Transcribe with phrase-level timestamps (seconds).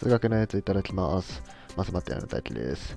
[0.00, 1.42] 数学のやついただきます。
[1.76, 2.96] マスマティアの大輝です。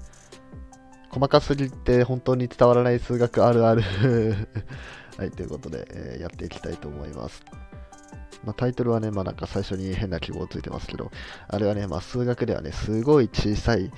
[1.10, 3.82] 細かすぎて本当に伝わらない数学あるある
[5.18, 7.44] はい、ということで、えー、やっていきたいと思います。
[8.46, 11.12] まあ、タイトルはね、まあなんか最初に変な記号ついてますけど、
[11.50, 13.92] あれはね、まあ数学ではね、すごい小さい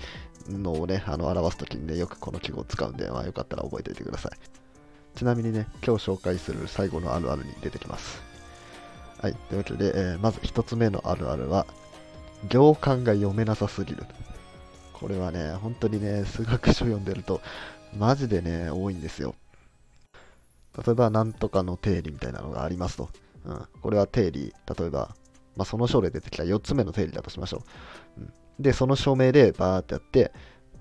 [0.49, 4.31] のをね、あの表すときにね、よくこの記号を使うんで、まあよかったら覚えておいてください。
[5.15, 8.23] ちなみにね、今日紹介する最後のあるあるに出てきます。
[9.21, 11.67] はい、というわけで、えー、まず1つ目のあるあるは、
[12.49, 14.03] 行間が読めなさすぎる。
[14.93, 17.41] これはね、本当にね、数学書読んでると、
[17.97, 19.35] マジでね、多いんですよ。
[20.85, 23.09] 例えば、なんとかの定理みたいなのがありますと。
[23.45, 25.15] うん、これは定理、例えば、
[25.55, 27.63] まあ、その章で出てきた4つ目の定理だとしましょ
[28.17, 28.21] う。
[28.21, 30.31] うん、で、その証明でバーってやって、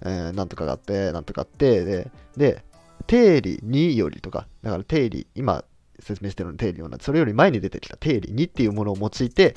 [0.03, 2.65] えー、なんとかがあって、なんとかあって、で、で、
[3.07, 5.65] 定理2よりとか、だから定理、今
[6.01, 9.55] 説明してるの定理4なんで、それより前に出てきた定理2っていうものを用いて、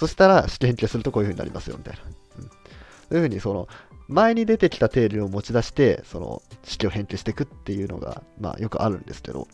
[0.00, 2.00] そしたら試験研究するとこういう風になりますよ、みたいな。
[2.38, 3.68] うん、そういう風に、その、
[4.08, 9.46] 前に出てきた定理を持ち出して、その式を変形していくっていうのが、まあよくあるんですけど、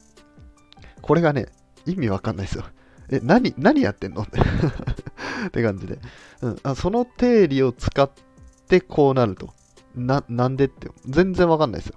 [1.03, 1.47] これがね、
[1.85, 2.65] 意味わかんないですよ。
[3.11, 4.23] え、何、何やってんの？
[4.23, 4.27] っ
[5.51, 5.99] て感じで、
[6.43, 6.77] うんあ。
[6.77, 8.09] その定理を使っ
[8.69, 9.53] てこうなると。
[9.97, 11.97] な、なんでって、全然わかんないですよ。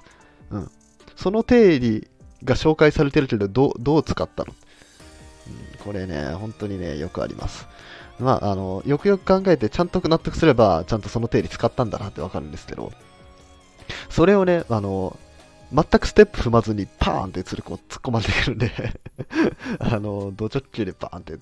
[0.50, 0.72] うん。
[1.16, 2.08] その定理
[2.44, 4.56] が紹介されてるけど、どう、どう使ったの、
[5.48, 7.68] うん、これね、本当にね、よくあります。
[8.20, 12.92] まあ、あの、よくよく考えてちゃんと納得すれば、ちゃんとその定理使ったんだなってわかるんですけど、
[14.10, 15.18] それをね、あの、
[15.72, 18.72] 全くステップ踏まずにパーンってつるく突っ込まれてくるんで
[19.80, 21.34] あの、ド直球でパーンって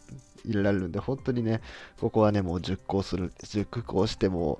[0.45, 1.61] 入れられるんで、本当にね、
[2.00, 4.59] ここはね、もう熟考する、熟考しても、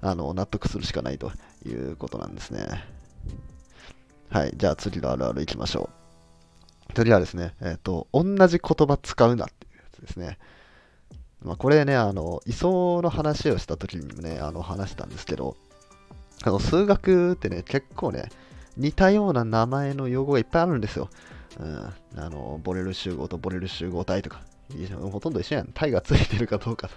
[0.00, 1.32] あの、納得するしかないと
[1.66, 2.84] いうことなんですね。
[4.30, 5.90] はい、じゃあ次のあるあるいきましょ
[6.90, 6.92] う。
[6.94, 10.38] 次はですね、えっ、ー、と、同じ言葉使うなっていうやつですね。
[11.42, 15.56] まあ、これね、あの、位相の話をした時にもね、あの、話したんですけど、
[16.42, 18.28] あの、数学ってね、結構ね、
[18.76, 21.08] 似たような名前の用語がいっぱいあるんですよ。
[21.58, 24.42] うん、あの、ボレル集合とボレル集合体とか、
[25.10, 25.68] ほとんど一緒やん。
[25.68, 26.90] 体がついてるかどうか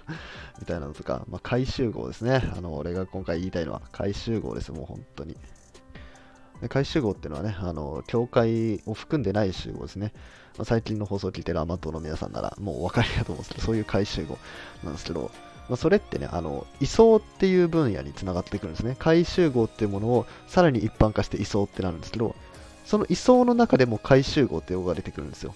[0.60, 2.52] みたいなのとか、まあ、回集合ですね。
[2.56, 5.36] あの、俺が今回言いたいのは、回集合です、もう本当に。
[6.62, 10.12] で回集合っていうのはね、あの、境界を含んでない集合ですね。
[10.56, 14.38] まあ、最近の放送を聞いてるアマトの皆さんなら、もうお分かりだと思うんですけど、そういう回集合
[14.84, 15.32] なんですけど、
[15.68, 18.94] まあ、それってね、あの、位相っていう分野につながってくるんですね。
[18.98, 22.36] 回集合っていうものをさらに一般化して位相ってなるんですけど、
[22.84, 25.54] その位相の中でも回集合って用語が出てくるんですよ。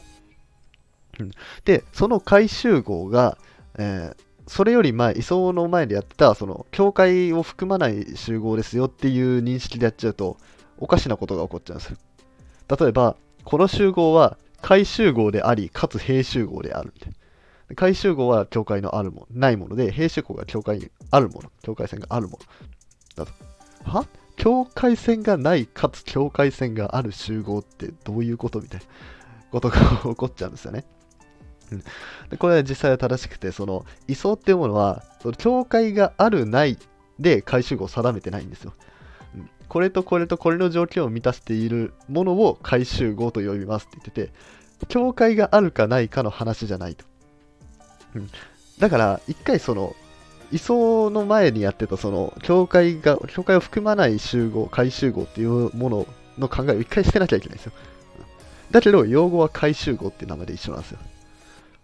[1.65, 3.39] で、その回集合が、
[3.79, 10.37] えー、それより前、位相の前でやってた、その、境界を含まない集合ですよっていう認識でやっちゃうと、
[10.79, 11.97] おかしなことが起こっちゃうんですよ。
[12.79, 16.93] 例えば、この集合は回集合であり、かつ平集合である。
[17.75, 22.39] 回集合は境界のあるもの、ないもので、平集合が境界にあるもの、境界線があるも
[23.17, 23.25] の。
[23.25, 23.91] だと。
[23.91, 24.07] は？
[24.37, 28.87] 境界線がないかつ境界線がある集合ってどういうことみたいな
[29.51, 30.85] ことが起こっちゃうんですよね。
[31.73, 31.79] うん、
[32.29, 36.79] でこれは実際は正しくて、その位相っていうものは、その境界があるない
[37.19, 38.75] で回集合を定めてないんですよ。
[39.69, 47.05] これとこれとこれの条件を満たしているものを回集合と呼びますって言ってて、境界があるかないかの話じゃないと。
[48.15, 48.31] うん、
[48.79, 49.95] だから、一回その、
[50.53, 56.07] 位相の前にやってたその、境界が、境界を含まない集合、回集合っていうもの
[56.39, 57.73] の考えを一回捨てなきゃいけないんですよ。
[58.71, 60.99] だけど、用語は回集合って名前で一緒なんですよ。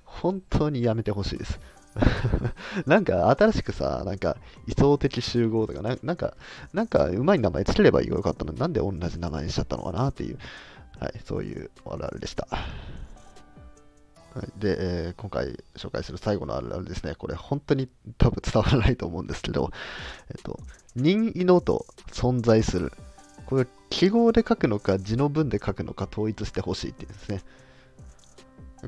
[0.05, 1.59] 本当にやめてほしいです。
[2.87, 4.37] なんか新しくさ、なんか
[4.67, 6.35] 位相的集合とかな、なんか、
[6.73, 10.39] なんかうまい名前つければよかったのになんで同じ名前にしちゃったのかなっていう、
[10.99, 12.47] はい、そういうあるあるでした。
[12.51, 12.59] は
[14.43, 17.15] いで、えー、今回紹介する最後のあるあるですね。
[17.17, 19.71] これ本当に多分伝わらないと思うんですけど、
[20.31, 20.59] えっと、
[20.97, 22.93] 任意のと存在する。
[23.45, 27.43] これ記号で書くのか字の文で書くのか統一してほしいっていうんですね。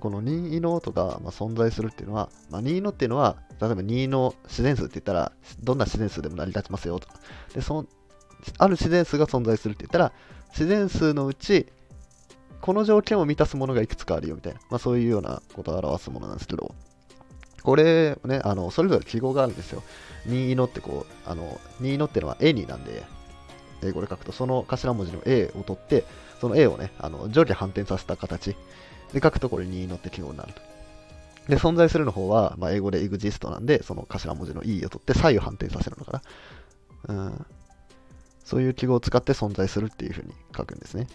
[0.00, 5.32] この任意のとが、まあ、存在するっていうのは、まあ、任意のっていうのは、例えば任意の自然数って言ったら、
[5.62, 7.08] どんな自然数でも成り立ちますよと。
[7.54, 7.86] で、その、
[8.58, 10.12] ある自然数が存在するって言ったら、
[10.50, 11.66] 自然数のうち
[12.64, 16.74] この条件を満たすものがいくつかあるよみたいな、まあ、そういうようなことを表すものなんですけど、
[17.62, 19.82] これね、あのそれぞれ記号があるんですよ。
[20.28, 23.02] 2のってこう、あの2のってのは A になんで、
[23.82, 26.04] 英語で書くとその頭文字の A を取って、
[26.44, 28.54] その A をね、あの上下反転させた形
[29.14, 30.60] で書くとこれ2のって記号になると。
[31.48, 36.22] で、存在するの方は、まあ、英語で exist なんで、その頭文字の E を取って左右反転させるのか
[37.08, 37.14] な。
[37.14, 37.46] うん。
[38.44, 41.06] そういう記号を使って存在するっていうふうに書くんですね。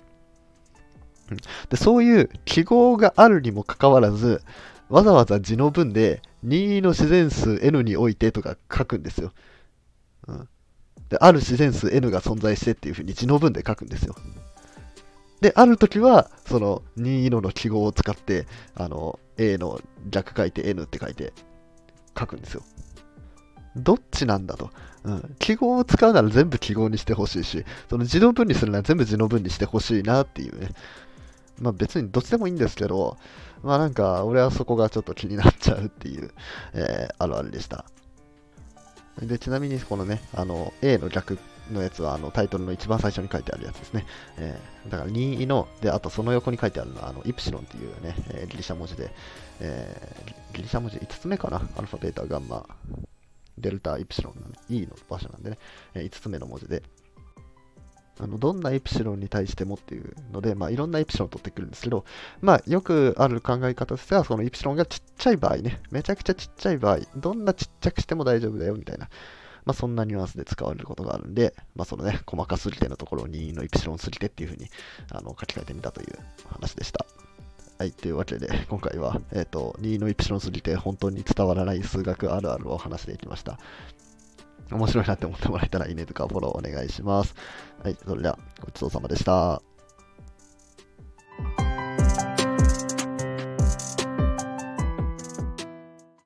[1.69, 4.41] でそういう記号があるにもかかわらず、
[4.89, 9.31] わざわざ字の文で任意の自然数 n においてとか書くんですよ。
[10.27, 10.49] うん。
[11.09, 14.15] で、ある自然数 n が存在してっていうふうに字の文で書くんですよ。
[15.41, 18.45] で、あるときは、その任意の記号を使って、
[18.75, 21.33] あの、a の逆書いて n って書いて
[22.17, 22.63] 書くんですよ。
[23.75, 24.69] どっちなんだと。
[25.03, 30.69] うん、記号を使うなら全部記号にしてほしいし、その字の文にするなら全部字の文にしてほしいなっていうね。
[31.59, 33.17] まあ別にどっちでもいいんですけど、
[33.63, 36.31] まあなんか俺はそこがちょっと気になっちゃうっていう、
[36.73, 37.85] えー、あるあるでした。
[39.21, 41.37] で、ちなみにこのね、あの A の逆
[41.71, 44.05] のやつはあのタイトルの一番最初に書いてあるやつですね。
[44.37, 49.11] えー、だから任意の、で、あとその横に書いてあるのはあのイプシロンっていうね、えー、ギリシャ文字で、
[49.59, 51.61] えー、ギリシャ文字5つ目かな？
[51.77, 52.65] アルファ、ベータ、ガンマ、
[53.57, 54.33] デルタ、イプシロン、
[54.69, 55.57] E の場所なんでね、
[55.95, 56.83] え5つ目の文字で、
[58.21, 62.03] あのどんなエプシロンに対してもっていうので、まあ、いろんなエプシロンを取ってくるんですけど、
[62.41, 69.09] まあ、よくある考え方としては、そのエプシロンがちっちゃい場合ね、めちゃくちゃちっちゃい場合、どんなちっちゃくしても大丈夫だよみたいな、
[69.65, 74.67] まあ、そんなニュアンスで使われることがあるんで、まあ、そのね、細かすぎてのところにのエプシロンすぎてっていうふうに
[75.11, 77.05] あの書き換えてみたという話でした。
[77.77, 83.57] はい、というわけで、今回は、えっ、ー、と、2のイプシロンすぎて本当に伝わらない数学あるあるを話していきました。
[84.71, 87.35] 面白いなって思ってもらえたらいいねとかフォローお願いします。
[87.83, 89.68] はい、それではごちそうさまでした。